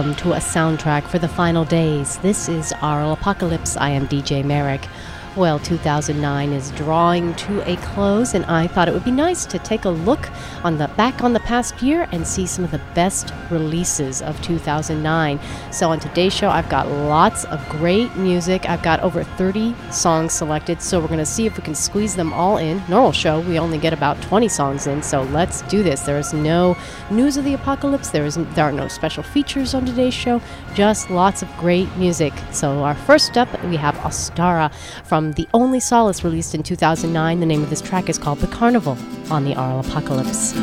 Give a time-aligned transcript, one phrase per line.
[0.00, 2.16] welcome to a soundtrack for the final days.
[2.20, 3.76] This is Aural Apocalypse.
[3.76, 4.88] I am DJ Merrick.
[5.36, 9.60] Well, 2009 is drawing to a close, and I thought it would be nice to
[9.60, 10.28] take a look
[10.64, 14.42] on the back on the past year and see some of the best releases of
[14.42, 15.38] 2009.
[15.70, 18.68] So on today's show, I've got lots of great music.
[18.68, 22.16] I've got over 30 songs selected, so we're going to see if we can squeeze
[22.16, 22.82] them all in.
[22.88, 26.00] Normal show, we only get about 20 songs in, so let's do this.
[26.00, 26.76] There is no
[27.08, 28.10] news of the apocalypse.
[28.10, 30.42] There is there are no special features on today's show.
[30.74, 32.32] Just lots of great music.
[32.50, 34.72] So our first up, we have Ostara
[35.04, 37.40] from from The Only Solace, released in 2009.
[37.40, 38.96] The name of this track is called The Carnival
[39.30, 40.56] on the Aural Apocalypse.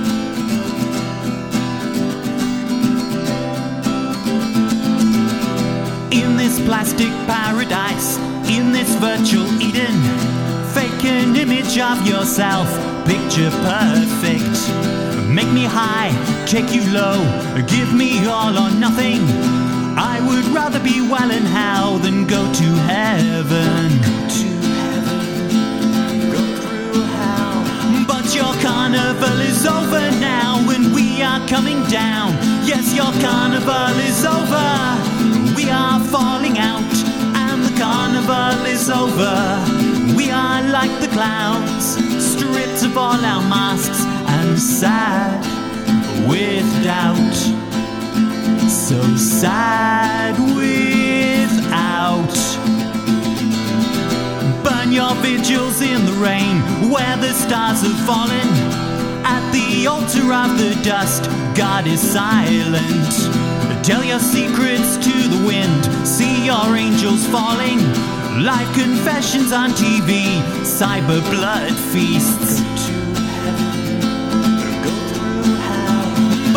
[6.12, 8.18] In this plastic paradise,
[8.50, 9.94] in this virtual Eden,
[10.74, 12.68] fake an image of yourself,
[13.06, 14.58] picture perfect.
[15.30, 16.10] Make me high,
[16.48, 17.22] take you low,
[17.68, 19.22] give me all or nothing.
[20.00, 24.17] I would rather be well in hell than go to heaven.
[28.68, 32.32] Carnival is over now and we are coming down.
[32.72, 34.70] Yes, your carnival is over.
[35.56, 36.94] We are falling out
[37.44, 39.38] and the carnival is over.
[40.18, 41.86] We are like the clowns,
[42.32, 44.02] stripped of all our masks
[44.36, 45.40] and sad
[46.28, 47.38] with doubt.
[48.70, 52.36] So sad without
[54.98, 56.58] your vigils in the rain
[56.90, 58.48] where the stars have fallen.
[59.24, 61.26] At the altar of the dust,
[61.56, 63.14] God is silent.
[63.86, 67.78] Tell your secrets to the wind, see your angels falling.
[68.42, 72.60] Like confessions on TV, cyber blood feasts.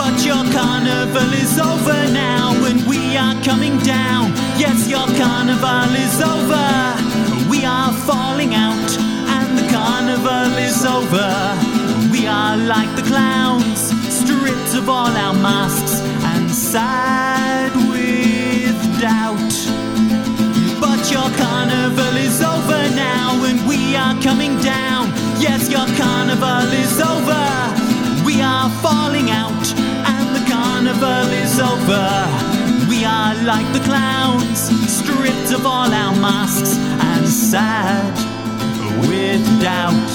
[0.00, 4.32] But your carnival is over now, and we are coming down.
[4.56, 8.90] Yes, your carnival is over we are falling out
[9.36, 11.30] and the carnival is over.
[12.12, 16.00] We are like the clowns, stripped of all our masks
[16.32, 19.54] and sad with doubt.
[20.80, 25.08] But your carnival is over now and we are coming down.
[25.42, 27.46] Yes, your carnival is over.
[28.24, 29.66] We are falling out
[30.06, 32.06] and the carnival is over.
[32.88, 34.70] We are like the clowns,
[35.10, 38.14] stripped of all our masks and sad
[39.08, 40.10] with doubt,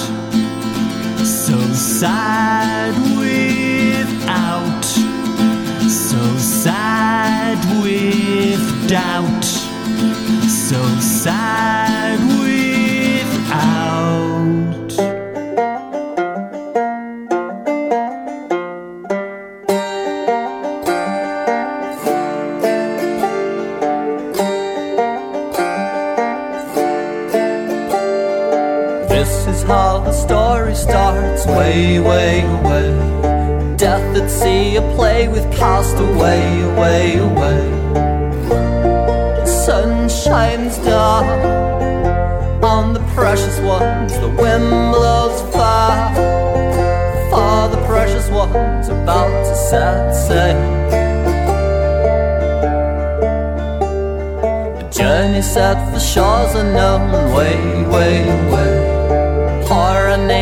[1.24, 4.84] so sad without,
[5.88, 9.44] so sad with doubt,
[10.48, 12.45] so sad
[31.76, 33.76] way, way away.
[33.76, 37.60] Death at sea, a play with castaway, away, away.
[37.98, 39.46] Away.
[39.64, 41.24] Sun shines down
[42.64, 46.14] on the precious ones, the wind blows far.
[47.30, 50.60] For the precious ones about to set sail.
[54.78, 57.58] The journey set for shores unknown, way,
[57.92, 58.14] way,
[58.52, 58.85] way a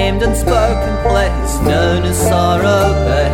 [0.04, 3.32] named and spoken place known as Sorrow Bay.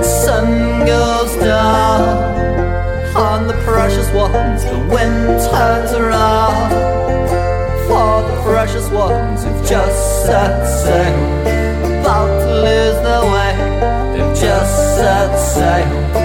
[0.00, 6.70] The sun goes down on the precious ones, the wind turns around
[7.88, 10.54] for the precious ones who've just set
[10.84, 11.18] sail,
[12.00, 13.52] about to lose their way.
[14.12, 16.19] They've just set sail.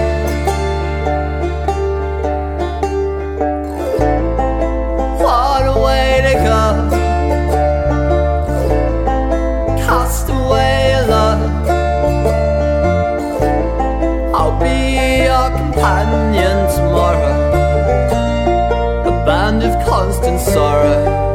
[20.26, 21.25] Constant sorrow.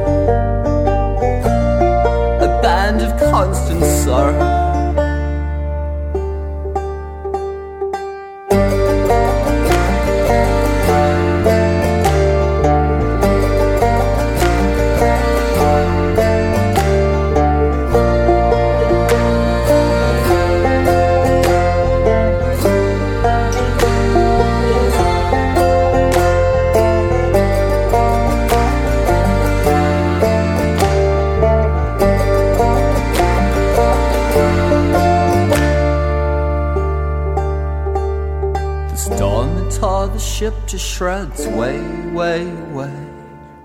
[40.41, 41.79] Ship to shreds, way,
[42.09, 43.07] way, way.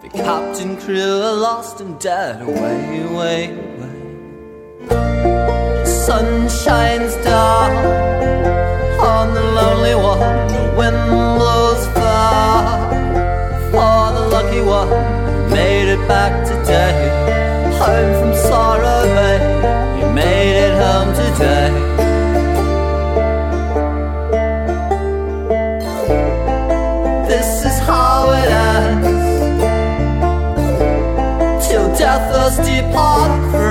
[0.03, 3.99] The captain, crew are lost and dead, way, way, way.
[4.87, 7.73] The sun shines down
[9.01, 11.36] on the lonely one, the wind
[32.47, 33.66] us depart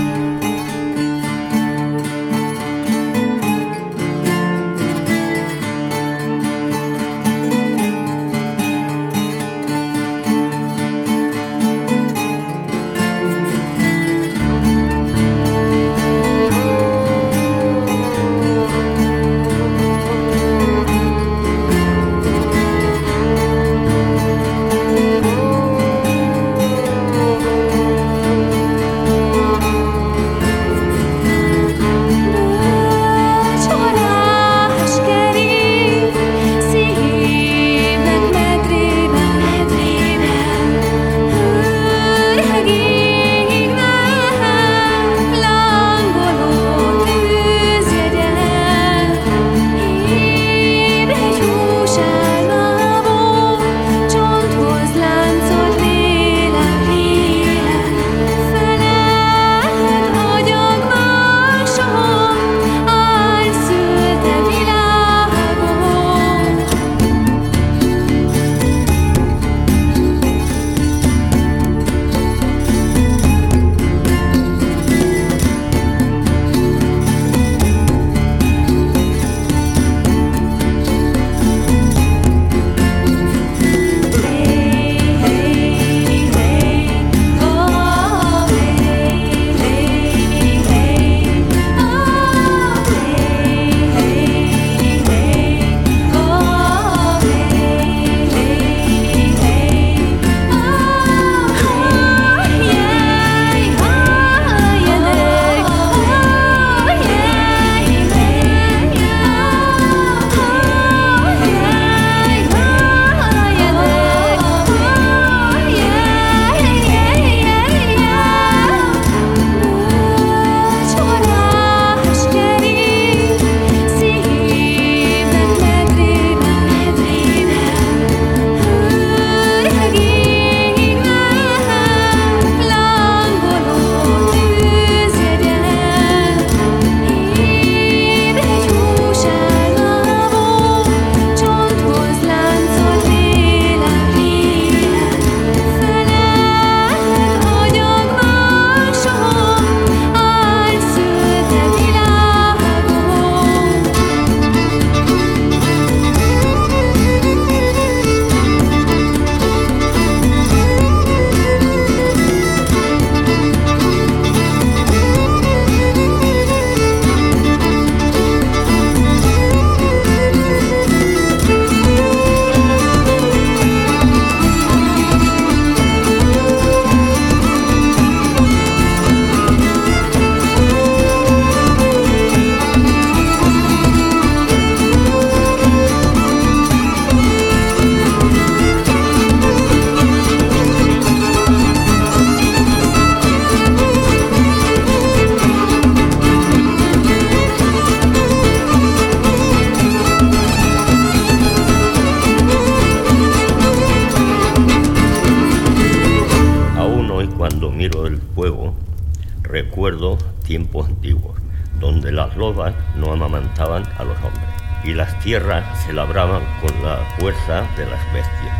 [215.83, 218.57] Se labraban con la fuerza de las bestias.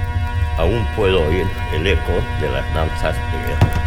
[0.57, 3.84] Aún puedo oír el eco de las danzas de guerra.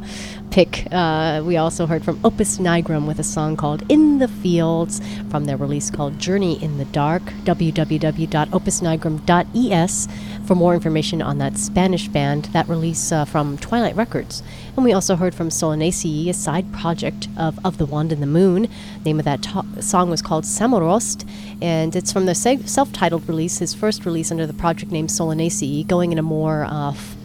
[0.50, 0.86] pick.
[0.90, 5.44] Uh, we also heard from Opus Nigrum with a song called In the Fields from
[5.44, 7.22] their release called Journey in the Dark.
[7.44, 10.08] www.opusnigrum.es
[10.46, 14.42] for more information on that Spanish band, that release uh, from Twilight Records.
[14.76, 18.26] And we also heard from Solanaceae, a side project of Of the Wand and the
[18.26, 18.68] Moon.
[19.04, 21.28] name of that to- song was called Samorost,
[21.60, 25.86] and it's from the se- self-titled release, his first release under the project name Solanaceae,
[25.86, 27.16] going in a more uh, f-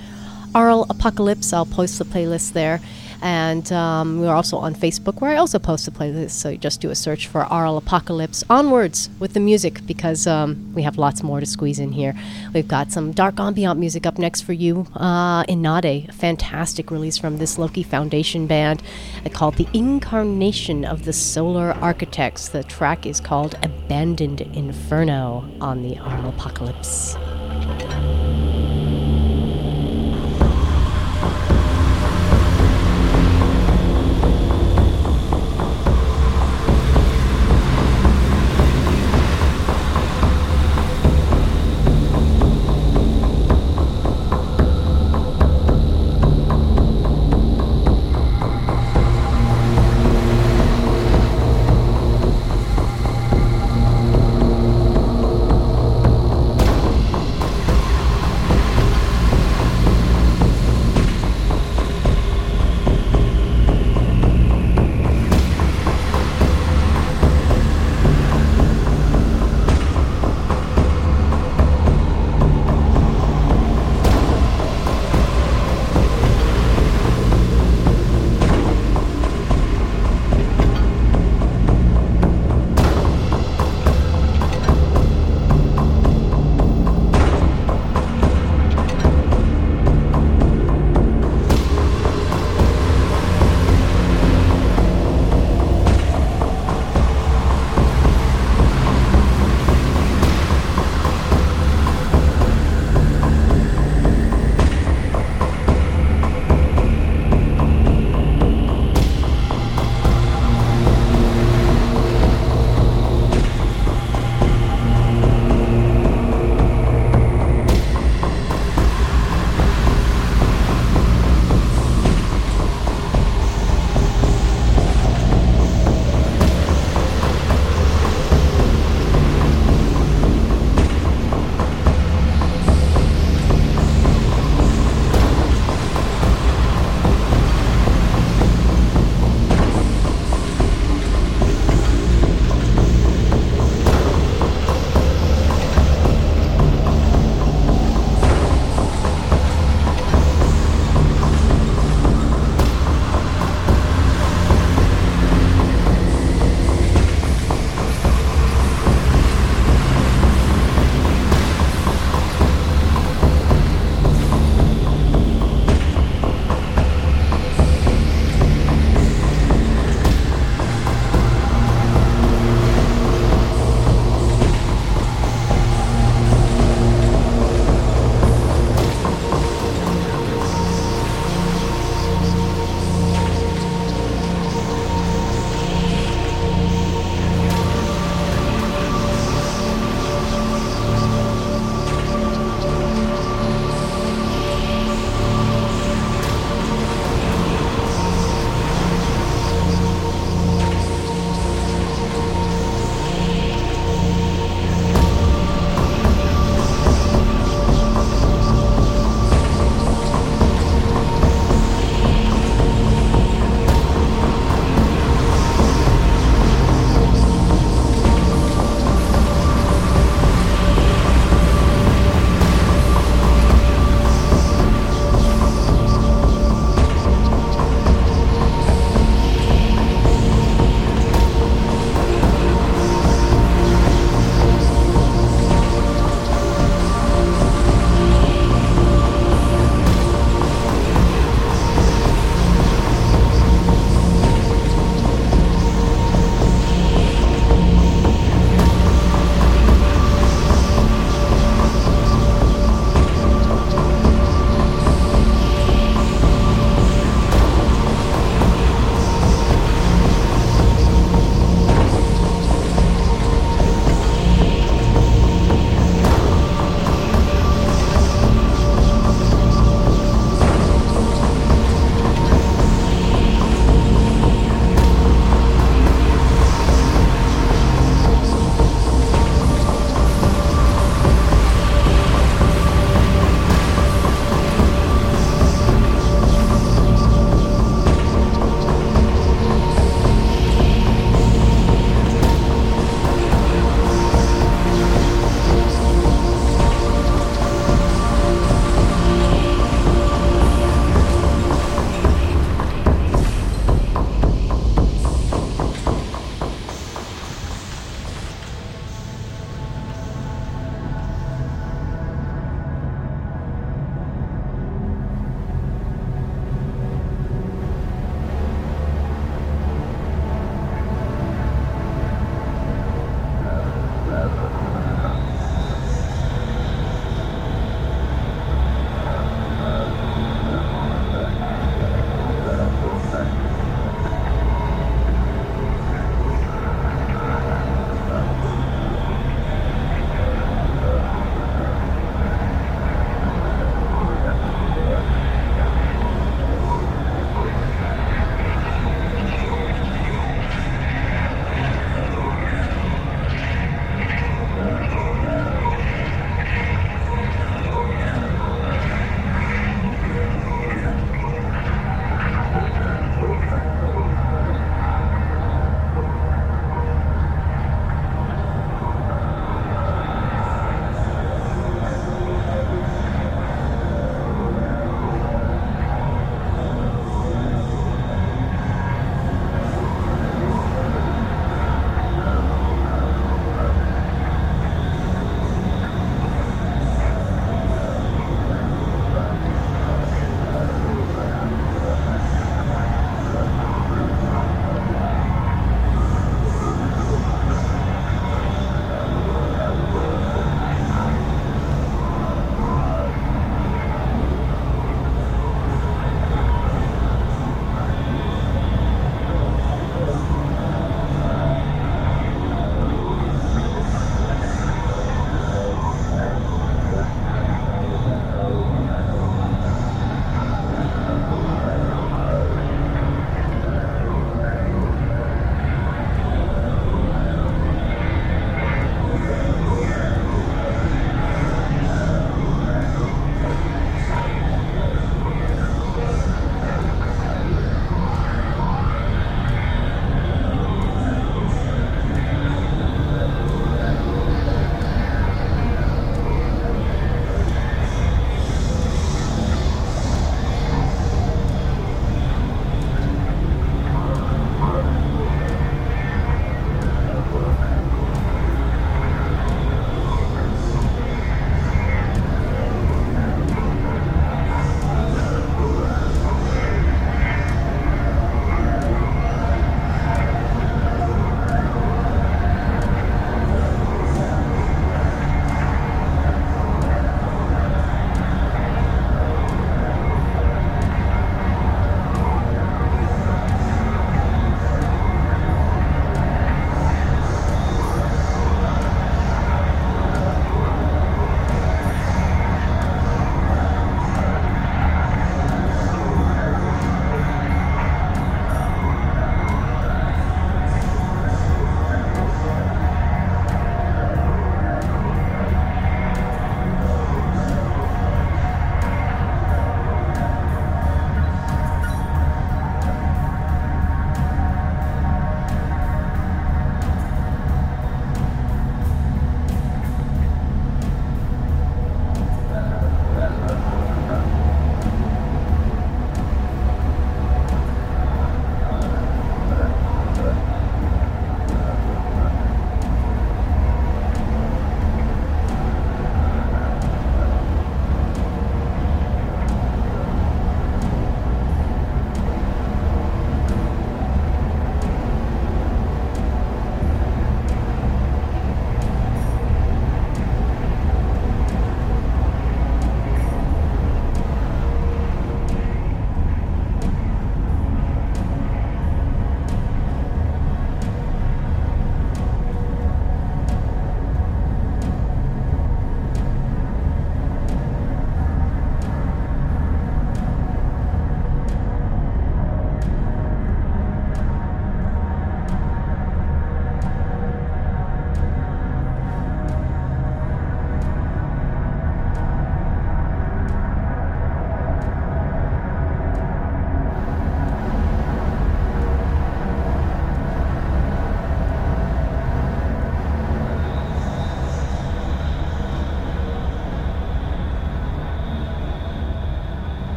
[0.54, 1.52] Aural Apocalypse.
[1.52, 2.80] I'll post the playlist there.
[3.26, 6.30] And um, we're also on Facebook, where I also post the playlist.
[6.30, 8.44] So you just do a search for Aural Apocalypse.
[8.48, 12.14] Onwards with the music, because um, we have lots more to squeeze in here.
[12.54, 14.86] We've got some dark ambient music up next for you.
[14.94, 18.80] Uh, Inade, a fantastic release from this Loki Foundation band
[19.24, 22.50] uh, called The Incarnation of the Solar Architects.
[22.50, 27.16] The track is called Abandoned Inferno on the Aural Apocalypse.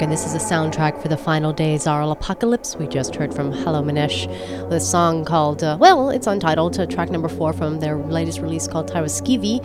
[0.00, 2.74] And this is a soundtrack for the final days Aural Apocalypse.
[2.74, 4.28] We just heard from Halo Manash
[4.64, 8.38] with a song called, uh, well, it's untitled, to track number four from their latest
[8.40, 9.60] release called Taiwaskivi.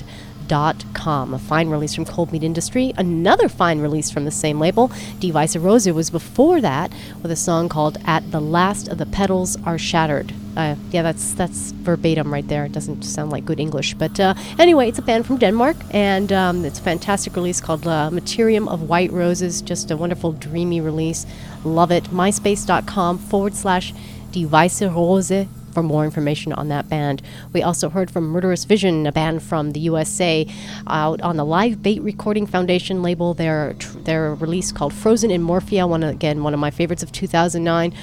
[0.93, 1.33] com.
[1.33, 2.93] A fine release from Cold Meat Industry.
[2.97, 4.87] Another fine release from the same label,
[5.19, 6.91] Die Weiße Rose, was before that
[7.21, 10.33] with a song called At the Last of the Petals Are Shattered.
[10.59, 12.65] Uh, yeah, that's that's verbatim right there.
[12.65, 16.33] It doesn't sound like good English, but uh, anyway, it's a band from Denmark, and
[16.33, 19.61] um, it's a fantastic release called uh, Martyrium of White Roses.
[19.61, 21.25] Just a wonderful, dreamy release.
[21.63, 22.03] Love it.
[22.11, 23.93] MySpace.com forward slash
[24.33, 27.21] Die Weiße Rose for more information on that band.
[27.53, 30.45] We also heard from Murderous Vision, a band from the USA,
[30.87, 33.33] out on the Live Bait Recording Foundation label.
[33.33, 37.11] Their tr- their release called Frozen in Morphia, one again one of my favorites of
[37.11, 37.93] 2009.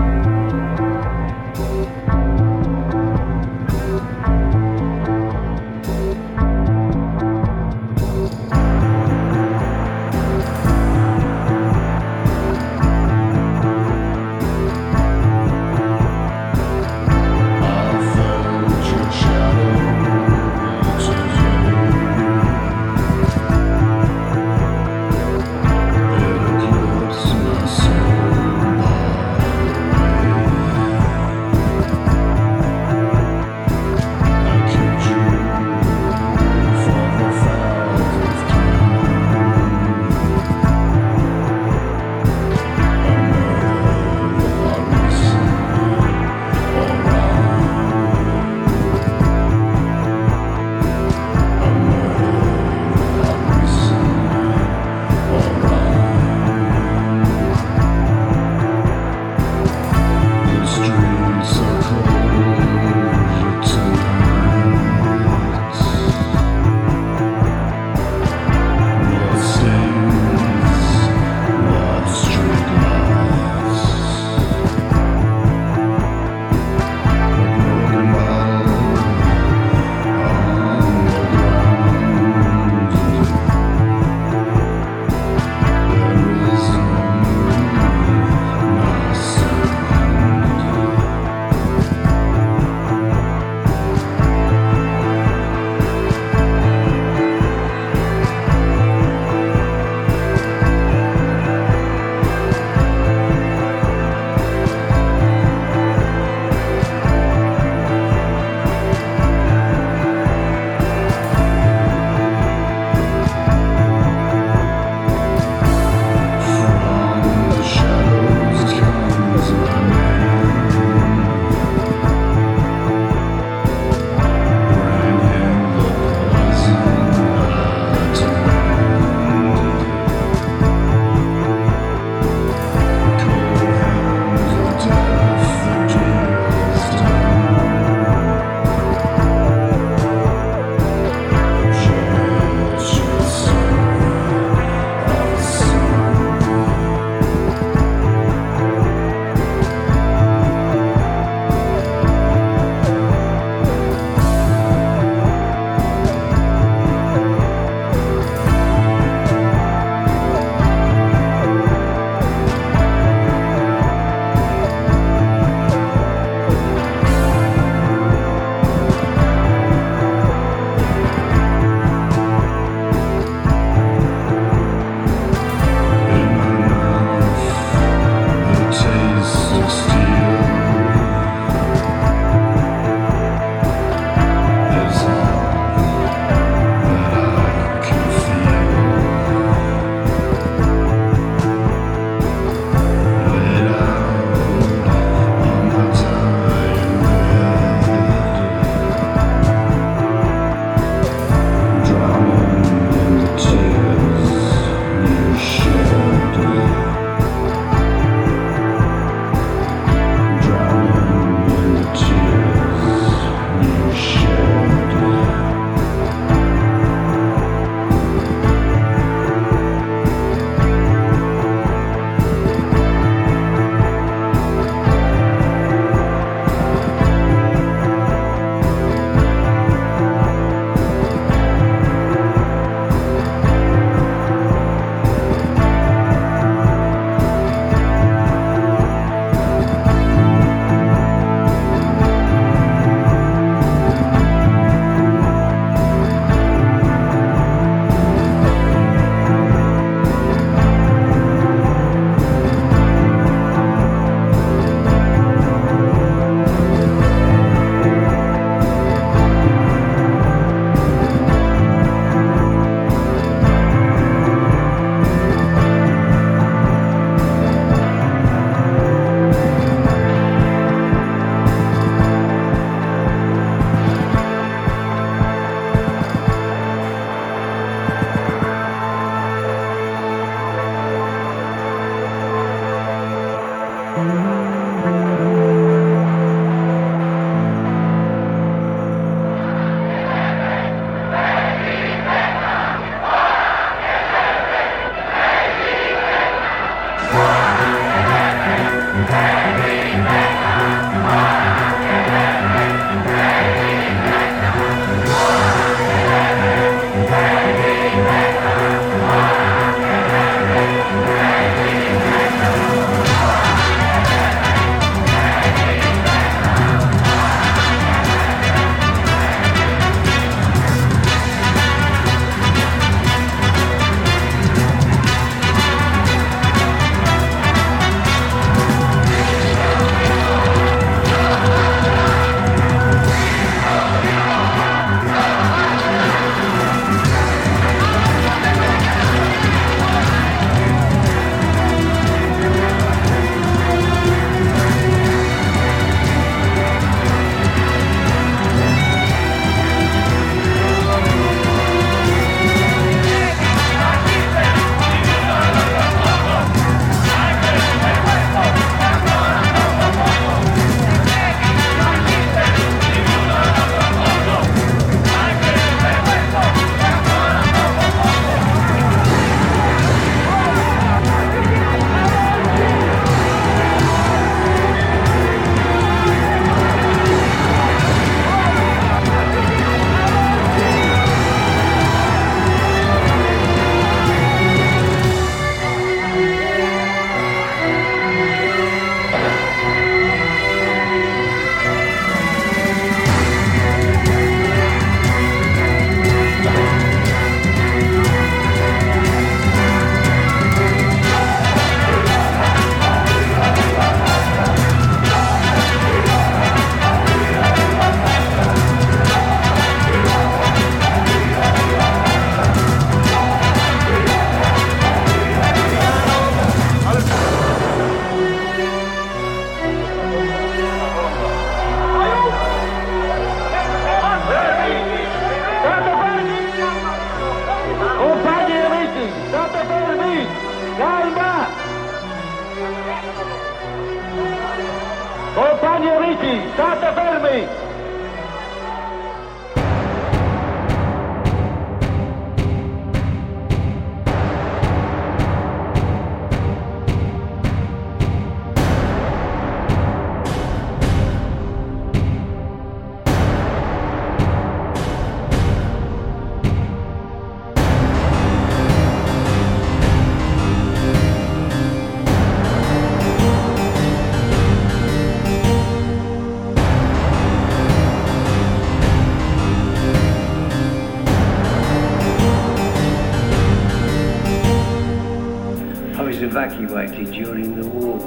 [476.33, 477.99] Evacuated during the war,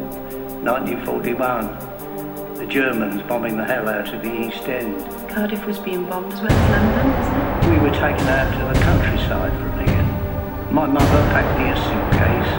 [0.66, 2.58] 1941.
[2.58, 4.98] The Germans bombing the hell out of the East End.
[5.30, 7.70] Cardiff was being bombed as well as London, wasn't it?
[7.70, 10.06] We were taken out to the countryside for a year.
[10.74, 12.50] My mother packed me a suitcase.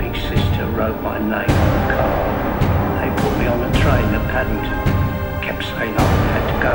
[0.00, 2.24] Big sister wrote my name on a card.
[3.04, 4.80] They put me on a train at Paddington.
[5.44, 6.00] Kept saying I
[6.32, 6.72] had to go,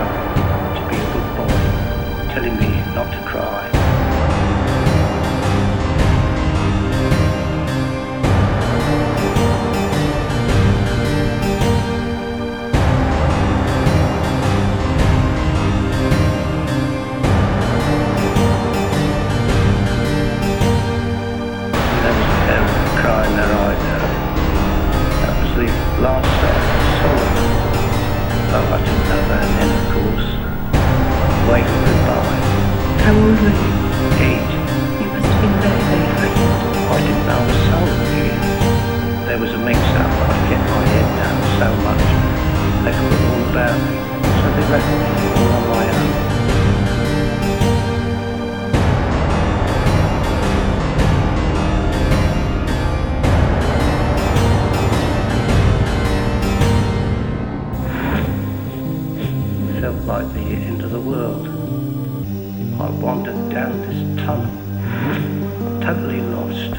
[26.00, 27.52] last sight I saw of them.
[28.56, 30.30] Oh, I didn't know that then, of course.
[31.52, 32.40] Waving goodbye.
[33.04, 33.74] How old were you?
[34.24, 34.52] Eight.
[35.04, 36.88] You must have been very, very frightened.
[36.88, 38.40] I didn't know a soul here.
[39.28, 40.12] There was a mix-up.
[40.24, 42.08] But I kept my head down so much.
[42.88, 43.96] They forgot all about me.
[44.40, 46.29] So they left me all on my own.
[60.56, 61.48] Like the world.
[62.80, 64.50] I wandered down this tunnel,
[65.82, 66.76] totally lost,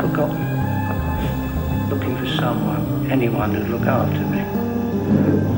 [0.00, 4.40] forgotten, looking for someone, anyone who'd look after me.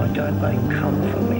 [0.03, 1.40] I don't they come for me,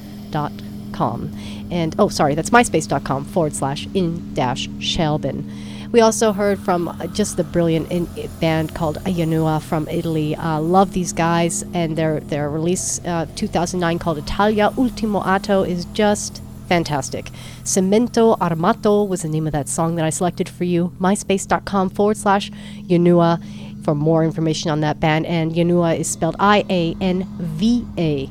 [1.71, 5.51] And oh, sorry, that's myspace.com forward slash in dash Schelben.
[5.95, 8.09] We also heard from uh, just the brilliant in,
[8.41, 10.35] band called Ianva from Italy.
[10.35, 15.85] Uh, love these guys, and their their release uh, 2009 called Italia Ultimo Atto is
[15.93, 17.31] just fantastic.
[17.63, 20.91] Cemento Armato was the name of that song that I selected for you.
[20.99, 22.51] MySpace.com forward slash
[22.89, 25.25] Ianva for more information on that band.
[25.27, 28.29] And Ianva is spelled I A N V A.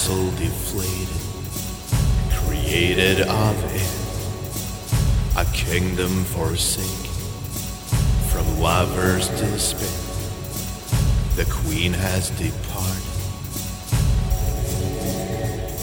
[0.00, 1.20] Castle deflated,
[2.32, 3.64] created of
[5.36, 7.12] air, a kingdom forsaken,
[8.30, 9.90] from lovers to despair.
[11.36, 13.04] The queen has departed,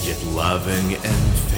[0.04, 1.57] yet loving and fair.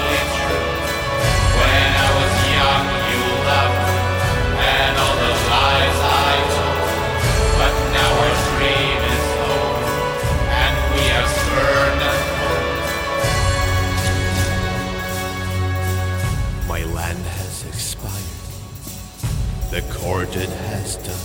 [20.11, 21.15] the has done.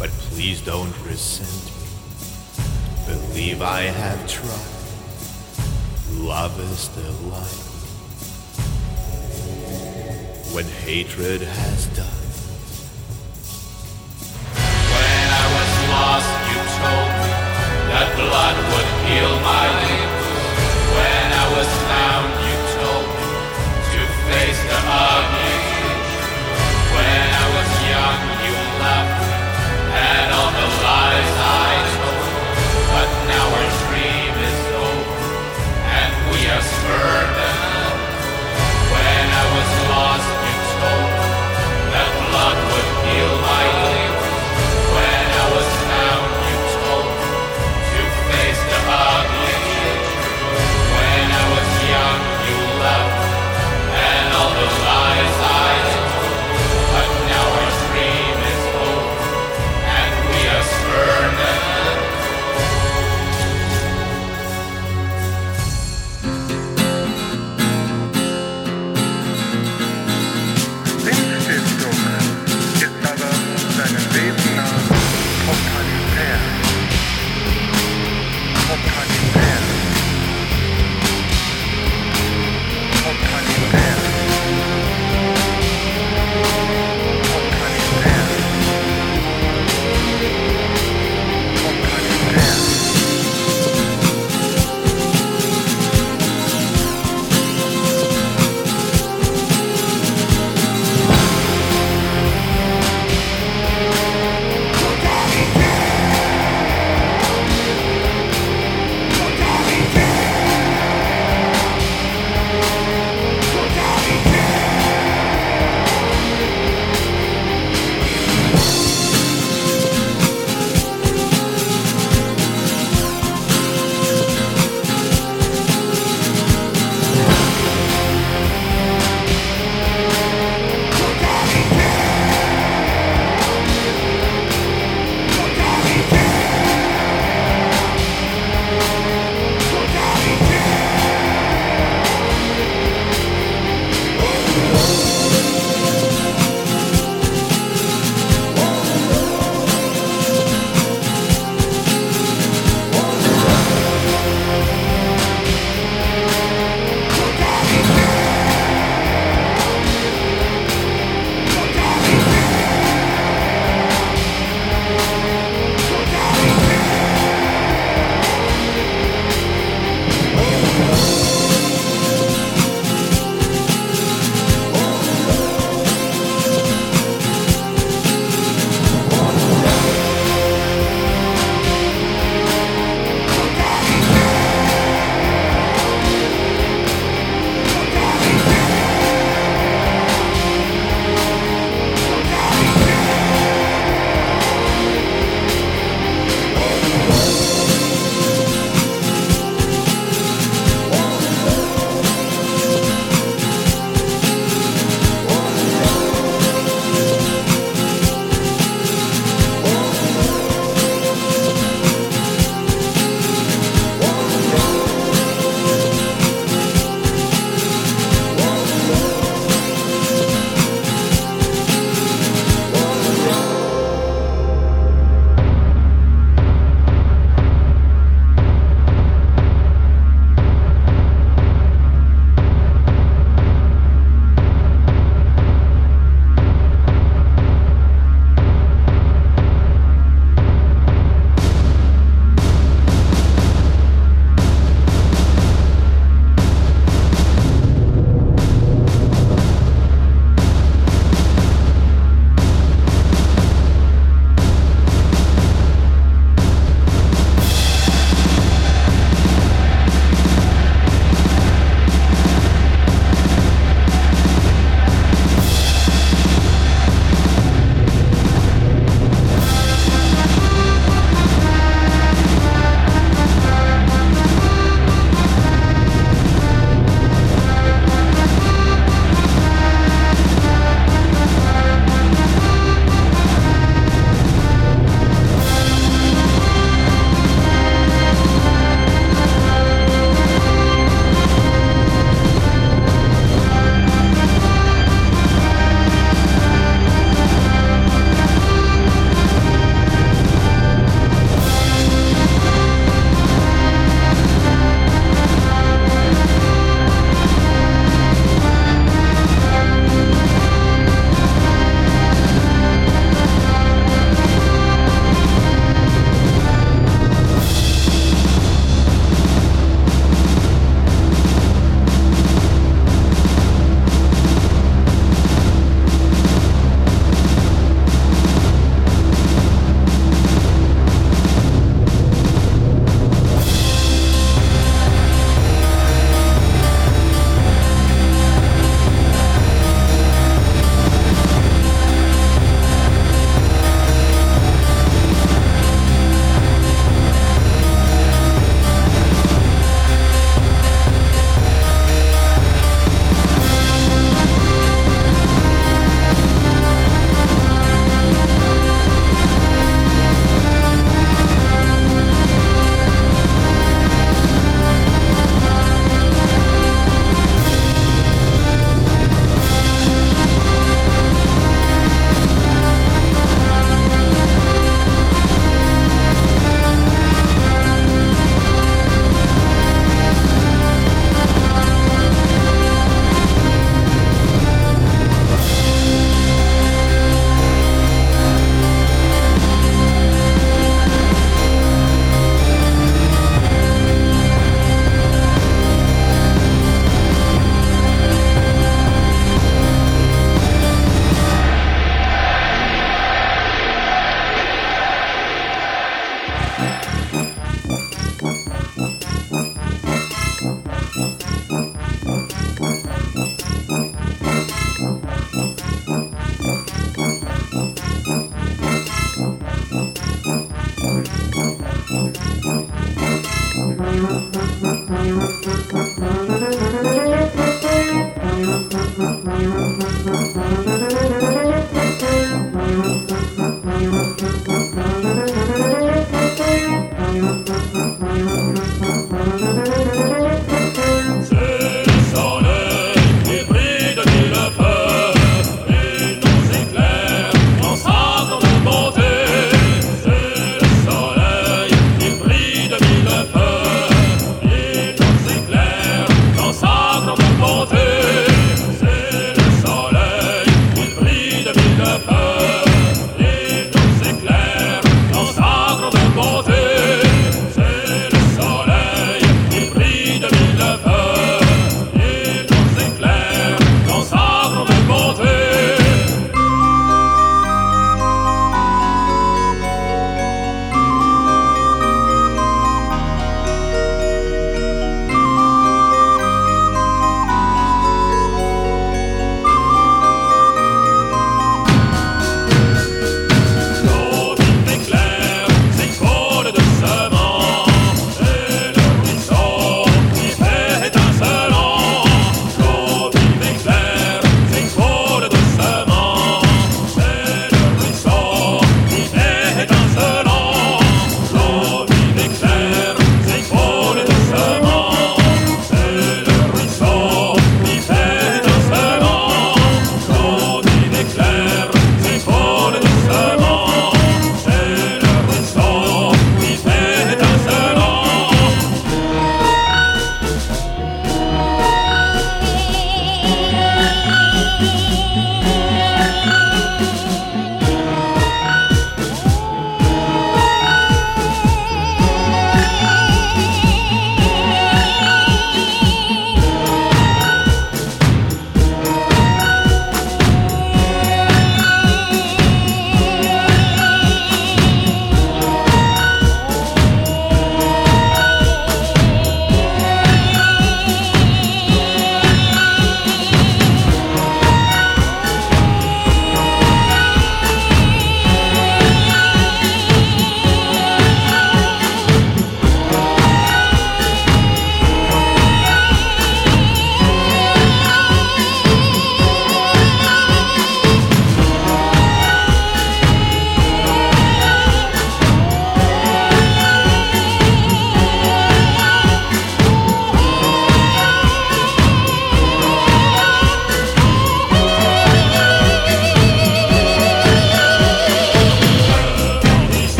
[0.00, 1.86] But please don't resent me.
[3.06, 4.74] Believe I have tried.
[6.18, 7.66] Love is the light.
[10.52, 12.15] When hatred has done,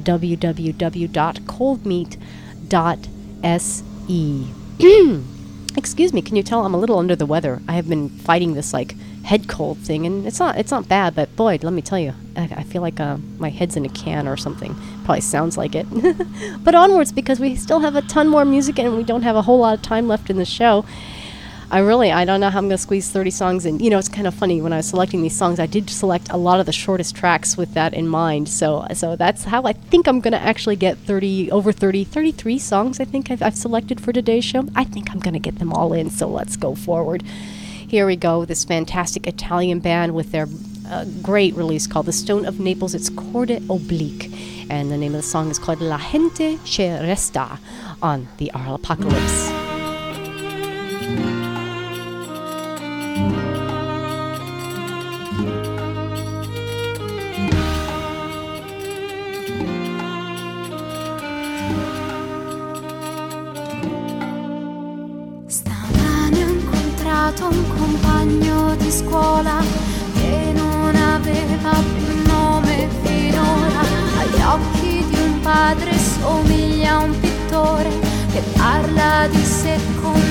[3.42, 4.54] www.coldmeat.se.
[5.78, 7.62] Excuse me, can you tell I'm a little under the weather?
[7.68, 11.16] I have been fighting this like head cold thing, and it's not it's not bad,
[11.16, 13.90] but boy, let me tell you, I, I feel like uh, my head's in a
[13.90, 14.76] can or something.
[15.06, 15.88] Probably sounds like it.
[16.64, 19.44] but onwards, because we still have a ton more music and we don't have a
[19.44, 20.84] whole lot of time left in the show.
[21.72, 23.80] I really, I don't know how I'm going to squeeze 30 songs in.
[23.80, 26.28] You know, it's kind of funny when I was selecting these songs, I did select
[26.30, 28.50] a lot of the shortest tracks with that in mind.
[28.50, 32.60] So, so that's how I think I'm going to actually get 30, over 30, 33
[32.60, 34.68] songs I think I've, I've selected for today's show.
[34.76, 37.22] I think I'm going to get them all in, so let's go forward.
[37.22, 40.50] Here we go, this fantastic Italian band with their
[40.90, 42.94] uh, great release called The Stone of Naples.
[42.94, 44.30] It's Corde Oblique.
[44.70, 47.60] And the name of the song is called La Gente Che Resta
[48.02, 49.61] on the Aural Apocalypse.
[79.28, 80.31] de ser com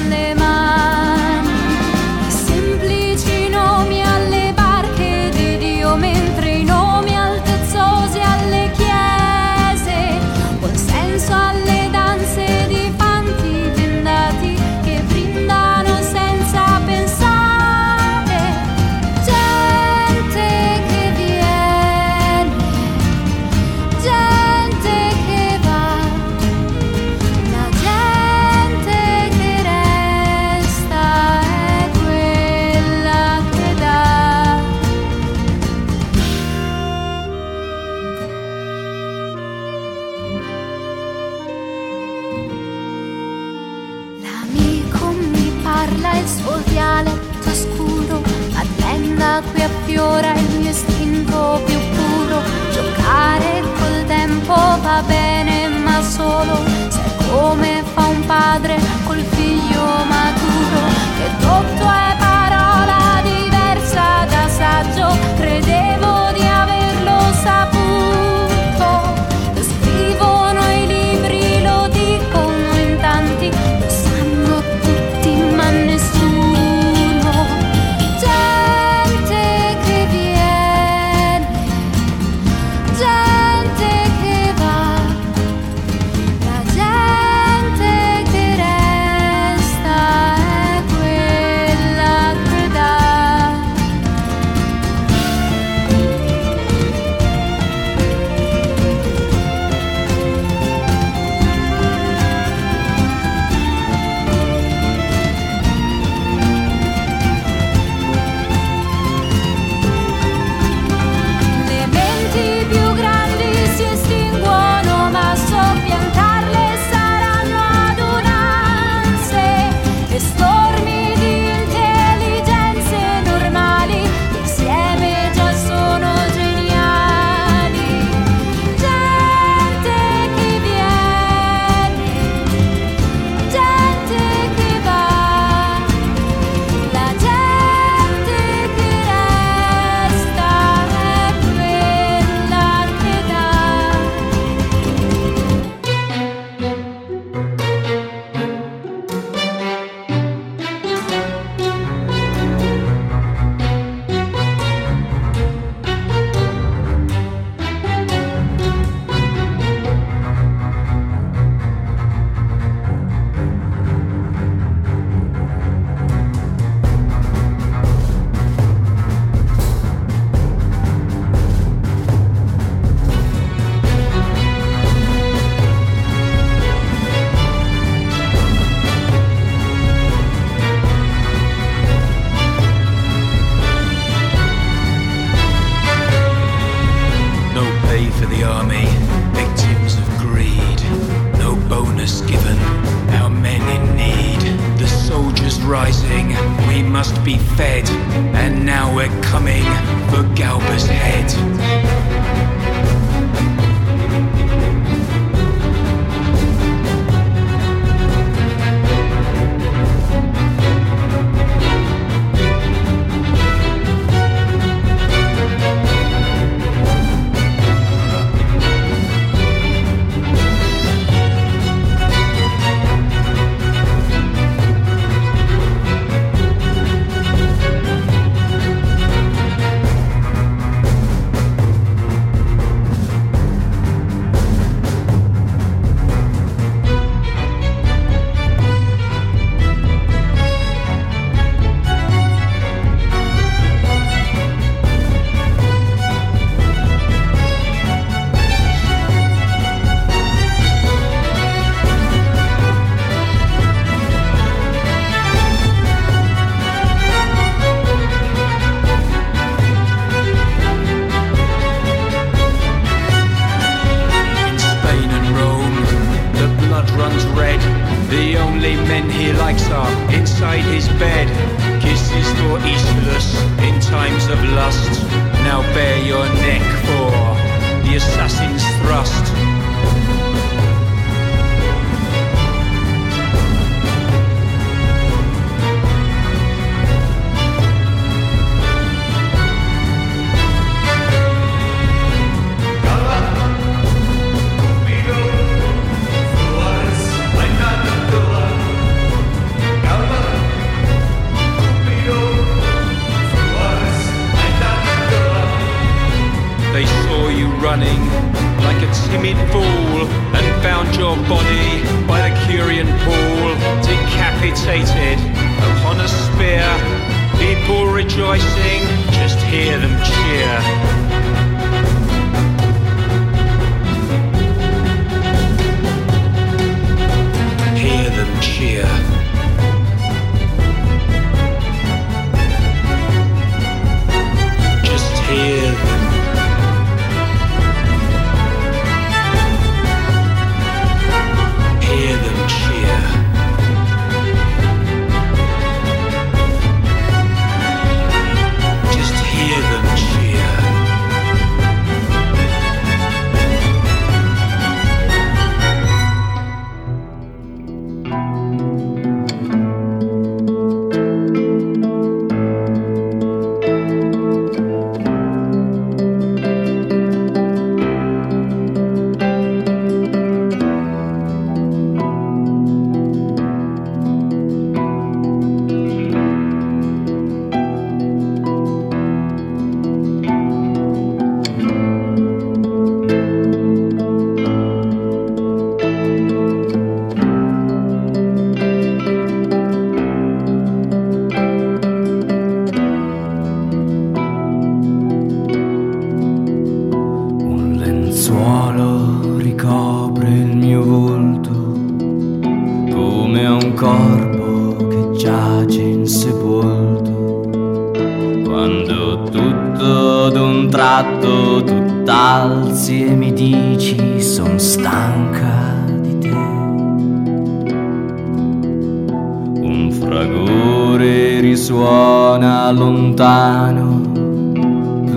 [58.31, 58.70] padre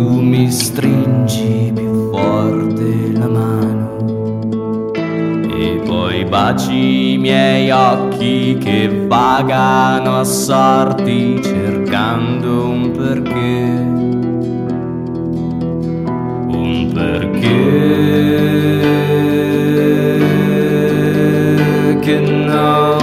[0.09, 4.81] mi stringi più forte la mano
[5.55, 13.91] e poi baci i miei occhi che vagano assorti cercando un perché.
[16.55, 17.59] Un perché
[22.01, 23.02] che no.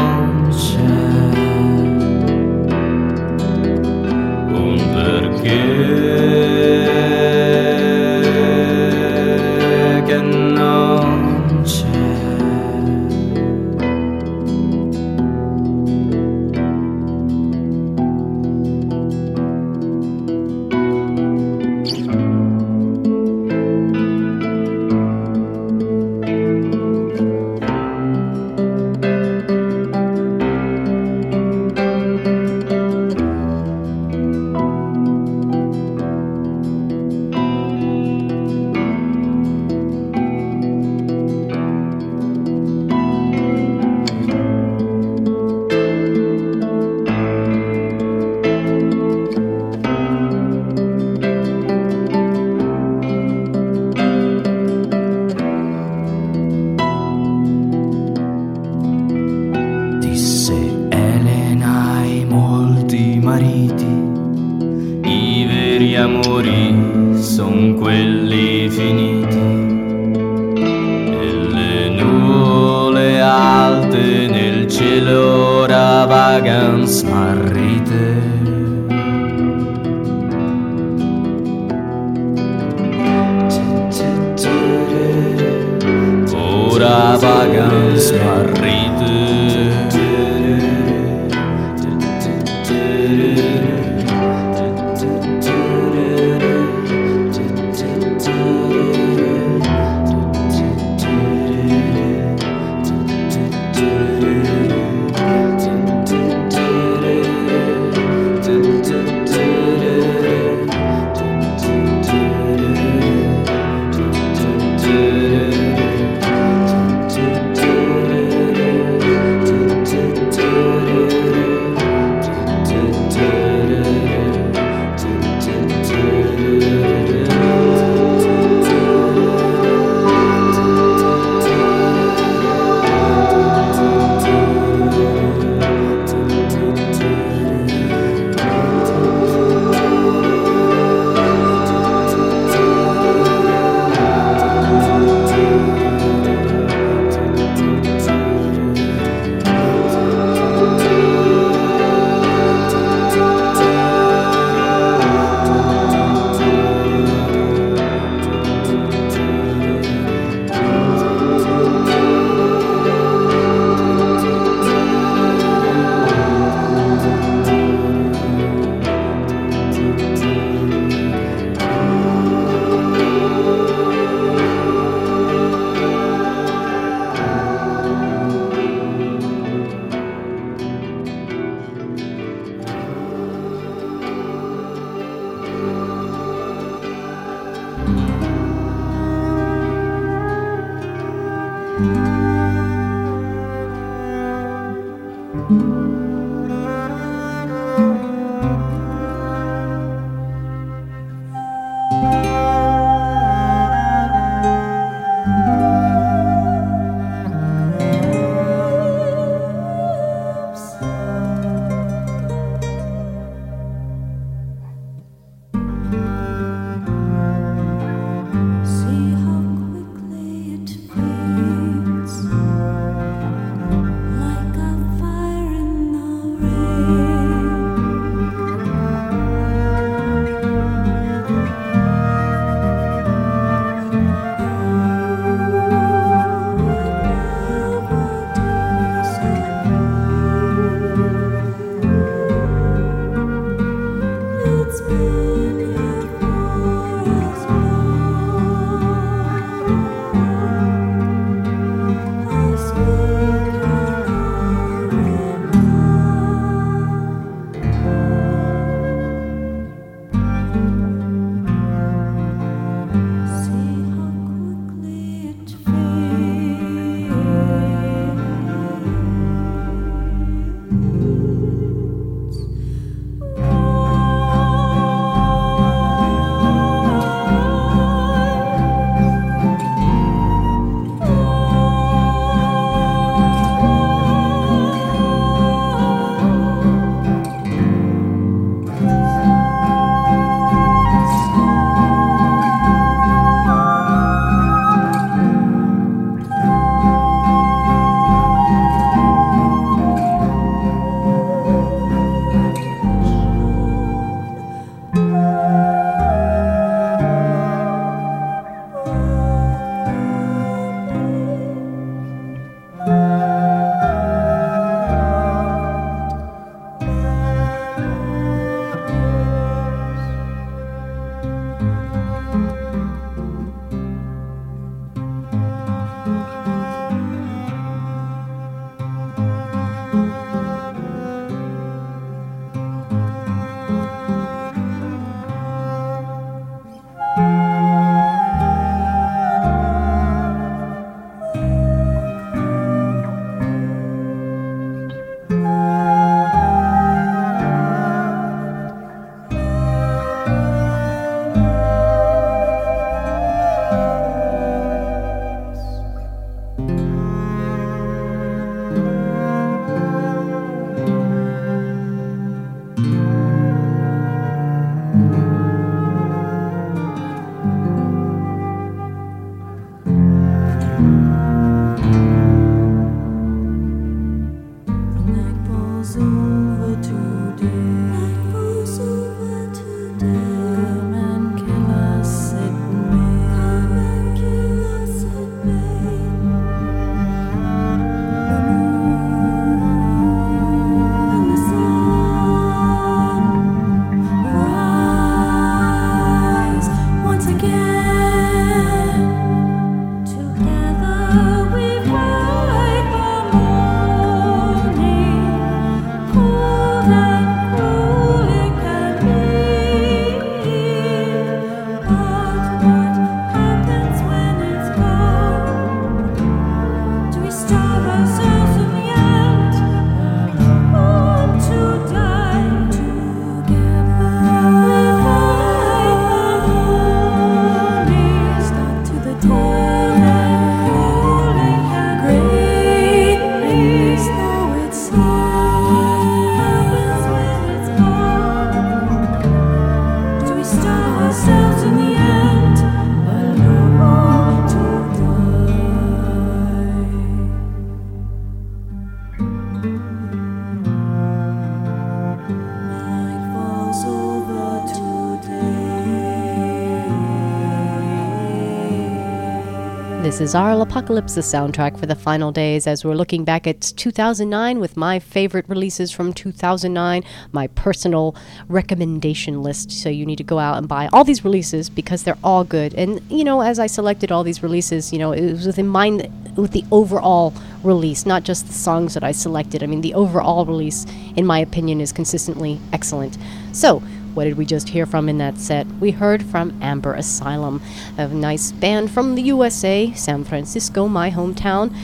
[460.20, 464.60] This is Aural Apocalypse, soundtrack for the final days, as we're looking back at 2009
[464.60, 467.02] with my favorite releases from 2009,
[467.32, 468.14] my personal
[468.46, 469.72] recommendation list.
[469.72, 472.74] So you need to go out and buy all these releases because they're all good.
[472.74, 476.06] And, you know, as I selected all these releases, you know, it was within mind
[476.36, 477.32] with the overall
[477.62, 479.62] release, not just the songs that I selected.
[479.62, 480.84] I mean, the overall release,
[481.16, 483.16] in my opinion, is consistently excellent.
[483.52, 483.82] So,
[484.14, 485.68] what did we just hear from in that set?
[485.80, 487.60] We heard from Amber Asylum,
[487.96, 491.74] a nice band from the USA, San Francisco, my hometown.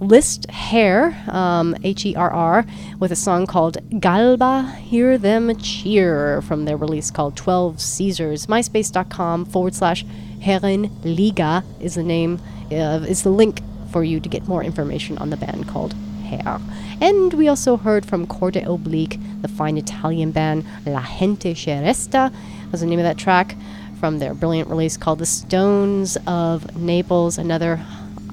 [0.00, 2.66] list Hair, um, H E R R,
[2.98, 8.46] with a song called Galba Hear Them Cheer from their release called 12 Caesars.
[8.46, 10.04] MySpace.com forward slash
[10.40, 13.60] Herren Liga is the name, uh, is the link
[13.90, 15.94] for you to get more information on the band called
[16.24, 16.60] Hair.
[17.00, 22.32] And we also heard from Corde Oblique, the fine Italian band La Gente Che Resta,
[22.70, 23.56] was the name of that track
[23.98, 27.80] from their brilliant release called The Stones of Naples, another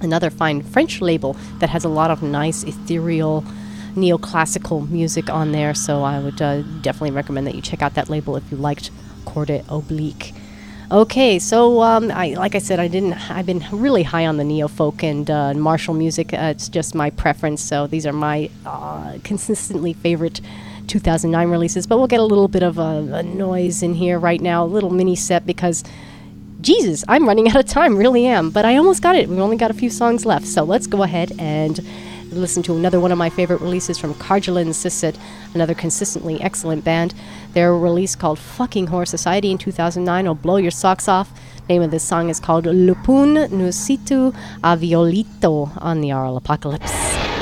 [0.03, 3.43] another fine French label that has a lot of nice ethereal
[3.95, 5.73] neoclassical music on there.
[5.73, 8.91] So I would uh, definitely recommend that you check out that label if you liked
[9.25, 10.35] Corde Oblique.
[10.93, 13.15] Okay, so um, I like I said, I didn't.
[13.31, 16.35] I've been really high on the neo folk and uh, martial music.
[16.35, 17.63] Uh, it's just my preference.
[17.63, 20.43] So these are my uh, consistently favorite
[20.87, 21.87] 2009 releases.
[21.87, 24.67] But we'll get a little bit of a, a noise in here right now, a
[24.67, 25.85] little mini set because.
[26.61, 28.49] Jesus, I'm running out of time, really am.
[28.49, 29.29] But I almost got it.
[29.29, 30.47] We've only got a few songs left.
[30.47, 31.79] So let's go ahead and
[32.37, 35.17] listen to another one of my favorite releases from Karjalan Sissit,
[35.55, 37.15] another consistently excellent band.
[37.53, 41.33] Their release called Fucking Horror Society in 2009 will blow your socks off.
[41.69, 47.34] Name of this song is called Loppuun Nussittu Avioliitto on the Aural Apocalypse.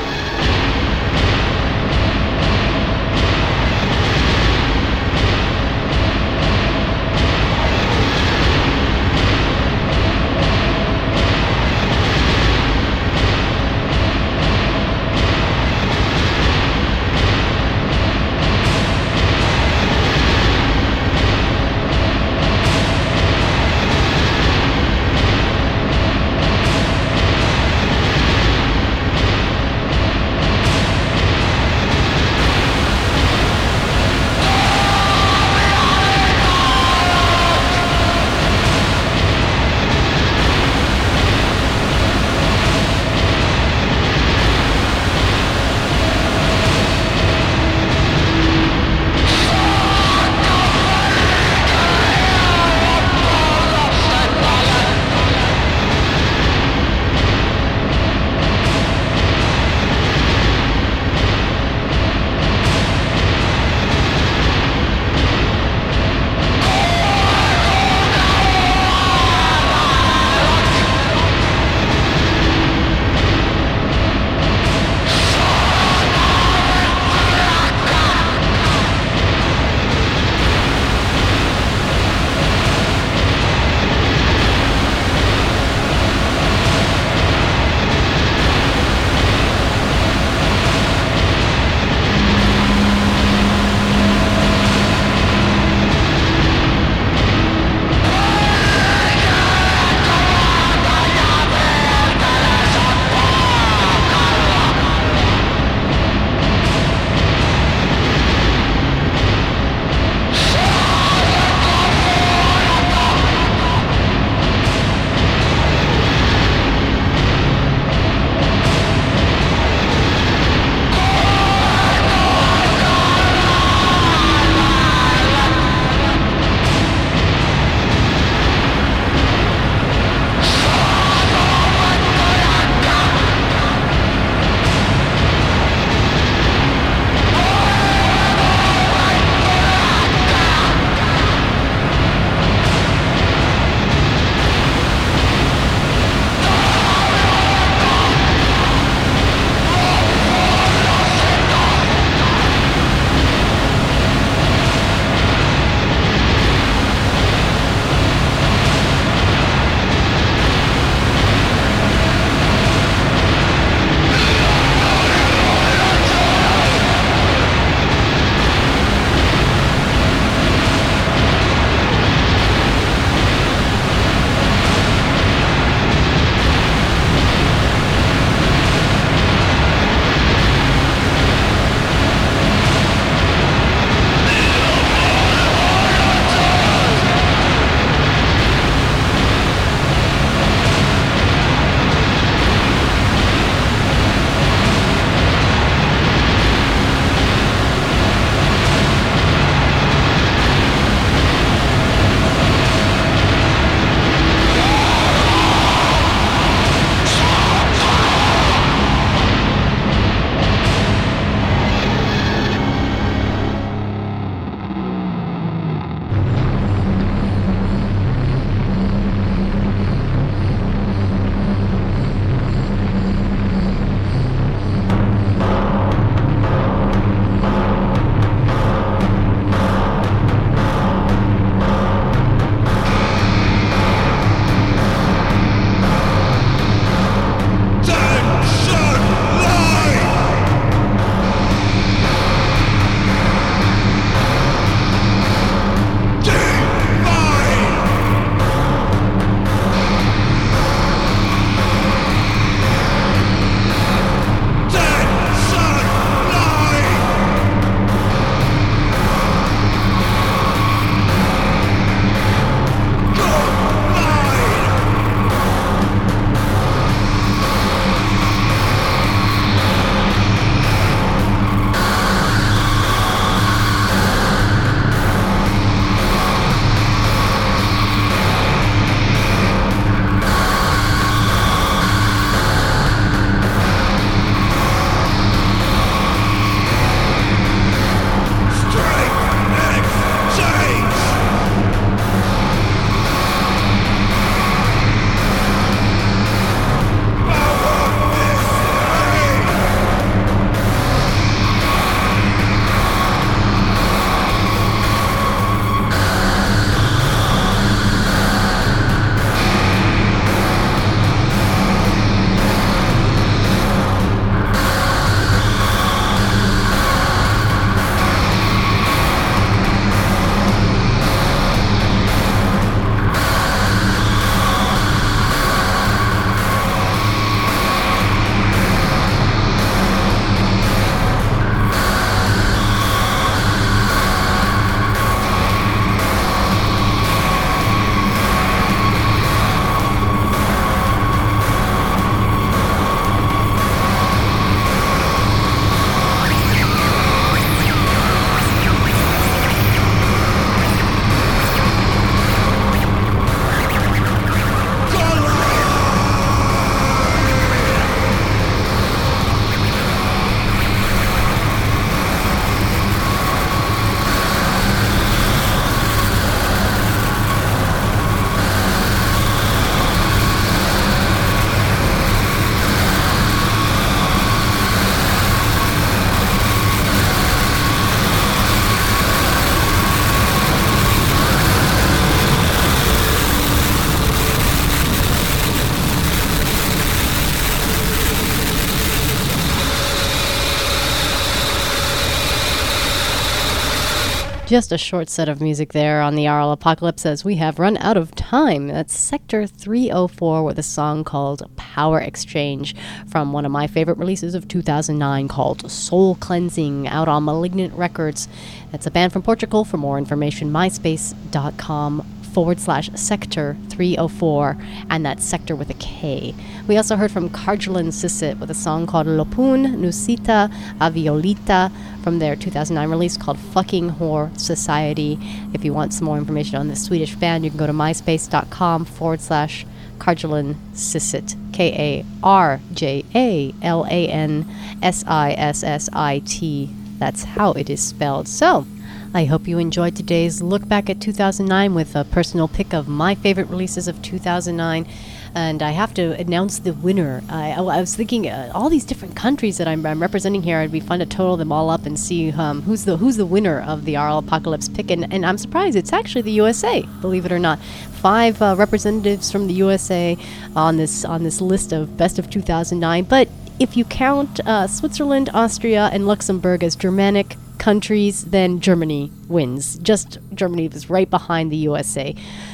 [394.53, 397.79] Just a short set of music there on the Aural Apocalypse as we have run
[397.79, 398.69] out of time.
[398.69, 402.77] That's Sektor 304 with a song called Power Exchange
[403.07, 408.29] from one of my favorite releases of 2009 called Soul Cleansing out on Malignant Records.
[408.73, 409.65] That's a band from Portugal.
[409.65, 414.57] For more information, myspace.com forward slash sektor 304,
[414.91, 416.35] and that's sector with a K.
[416.67, 421.71] We also heard from Karjalan Sissit with a song called Loppuun Nussittu Avioliitto
[422.03, 425.19] from their 2009 release called Fucking Whore Society.
[425.53, 428.85] If you want some more information on this Swedish band, you can go to myspace.com
[428.87, 429.67] forward slash
[429.99, 434.47] Karjalan Sissit, K A R J A L A N
[434.83, 436.71] S I S S I T.
[436.99, 438.27] That's how it is spelled.
[438.27, 438.67] So,
[439.15, 443.15] I hope you enjoyed today's look back at 2009 with a personal pick of my
[443.15, 444.87] favorite releases of 2009.
[445.35, 447.23] And I have to announce the winner.
[447.29, 450.61] I, I was thinking uh, all these different countries that I'm, I'm, representing here.
[450.61, 453.27] It'd be fun to total them all up and see um, who's the who's the
[453.27, 454.91] winner of the Aural Apocalypse pick.
[454.91, 456.81] And, and I'm surprised it's actually the USA.
[457.03, 460.17] Believe it or not, five uh, representatives from the USA
[460.57, 463.05] on this on this list of best of 2009.
[463.05, 463.29] But
[463.61, 469.79] if you count uh, Switzerland, Austria, and Luxembourg as Germanic countries, then Germany wins.
[469.79, 472.13] Just Germany was right behind the USA.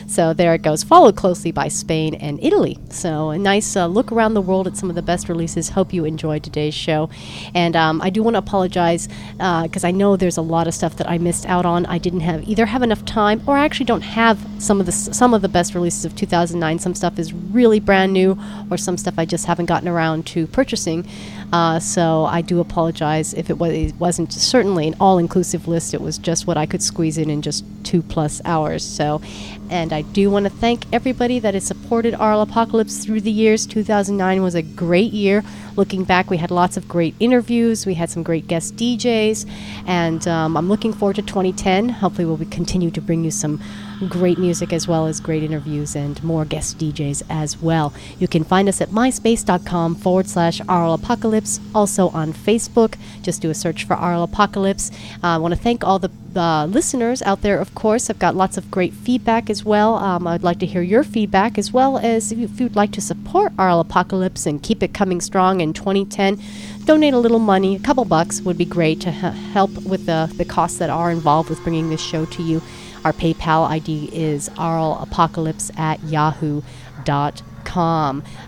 [0.09, 2.79] So there it goes, followed closely by Spain and Italy.
[2.91, 5.69] So a nice uh, look around the world at some of the best releases.
[5.69, 7.11] Hope you enjoyed today's show.
[7.55, 9.07] And um, I do want to apologize
[9.37, 11.85] because uh, I know there's a lot of stuff that I missed out on.
[11.87, 14.93] I didn't have either have enough time or I actually don't have some of the
[14.93, 16.79] some of the best releases of 2009.
[16.79, 18.39] Some stuff is really brand new,
[18.71, 21.07] or some stuff I just haven't gotten around to purchasing.
[21.53, 25.95] Uh, so I do apologize if it, was, it wasn't certainly an all-inclusive list.
[25.95, 28.85] It was just what I could squeeze in in just two plus hours.
[28.85, 29.23] So,
[29.71, 33.67] and I do want to thank everybody that has supported Aural Apocalypse through the years.
[33.67, 35.45] 2009 was a great year.
[35.79, 37.87] Looking back, we had lots of great interviews.
[37.87, 39.49] We had some great guest DJs,
[39.87, 41.91] and um, I'm looking forward to 2010.
[41.91, 43.61] Hopefully, we'll continue to bring you some
[44.09, 47.93] great music as well as great interviews and more guest DJs as well.
[48.19, 51.61] You can find us at myspace.com forward slash Aural Apocalypse.
[51.75, 54.91] Also on Facebook, just do a search for Aural Apocalypse.
[55.23, 58.11] Uh, I want to thank all the uh, listeners out there, of course.
[58.11, 59.97] I've got lots of great feedback as well.
[59.97, 62.93] Um, I'd like to hear your feedback as well as if, you, if you'd like
[62.93, 66.41] to support Aural Apocalypse and keep it coming strong in 2010
[66.89, 70.45] donate a little money, a couple bucks would be great to help with the, the
[70.45, 72.63] costs that are involved with bringing this show to you.
[73.05, 76.65] Our PayPal ID is rlapocalypse at yahoo.com.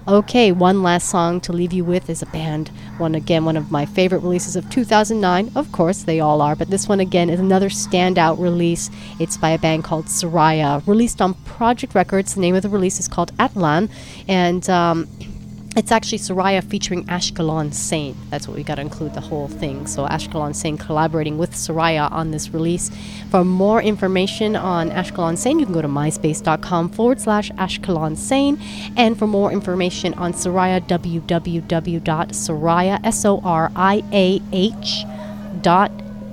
[0.09, 2.71] Okay, one last song to leave you with is a band.
[2.97, 5.53] One again, one of my favorite releases of 2009.
[5.55, 8.89] Of course, they all are, but this one again is another standout release.
[9.19, 12.35] It's by a band called Soriah, released on Project Records.
[12.35, 13.91] The name of the release is called Atlan,
[14.27, 15.07] and um,
[15.77, 18.17] it's actually Soriah featuring Ashkelon Sain.
[18.29, 19.87] That's what we got to include the whole thing.
[19.87, 22.91] So Ashkelon Sain collaborating with Soriah on this release.
[23.31, 28.59] For more information on Ashkelon Sain, you can go to myspace.com forward slash Ashkelon Sain.
[28.97, 31.31] And for more information on Soriah, www.soriah,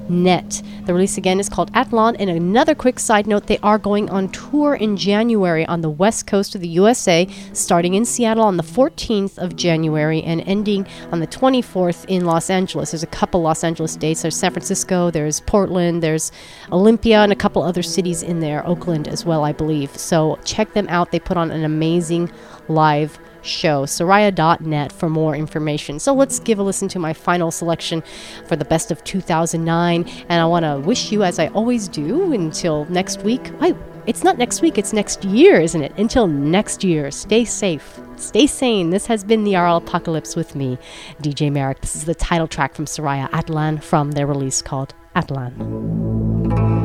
[0.10, 0.62] net.
[0.86, 2.16] The release again is called Atlan.
[2.20, 6.28] And another quick side note they are going on tour in January on the west
[6.28, 11.20] coast of the USA, starting in Seattle on the 14th of January and ending on
[11.20, 12.92] the 24th in Los Angeles.
[12.92, 14.22] There's a couple Los Angeles dates.
[14.22, 16.32] There's San Francisco, there's Portland, there's
[16.72, 19.96] Olympia, and a couple other cities in there, Oakland as well, I believe.
[19.98, 21.12] So check them out.
[21.12, 22.32] They put on an amazing
[22.68, 26.00] live show, soriah.net for more information.
[26.00, 28.04] So let's give a listen to my final selection
[28.46, 30.08] for the best of 2009.
[30.30, 33.52] And I want to wish you, as I always do, until next week.
[33.60, 33.76] I,
[34.06, 35.94] it's not next week, it's next year, isn't it?
[35.98, 38.00] Until next year, stay safe.
[38.16, 38.90] Stay sane.
[38.90, 40.78] This has been the Aural Apocalypse with me,
[41.22, 41.82] DJ Merrick.
[41.82, 46.77] This is the title track from Soriah Atlan from their release called Atlan.